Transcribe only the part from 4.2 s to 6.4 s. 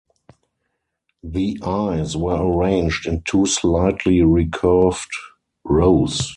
recurved rows.